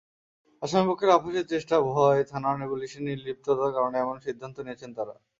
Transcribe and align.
আসামিপক্ষের 0.61 1.09
আপসের 1.09 1.45
চেষ্টা, 1.47 1.75
ভয়, 1.89 2.21
থানা-পুলিশের 2.25 3.03
নির্লিপ্ততার 3.03 3.75
কারণে 3.75 3.97
এমন 3.99 4.17
সিদ্ধান্ত 4.19 4.57
নিয়েছেন 4.59 4.91
তাঁরা। 4.93 5.13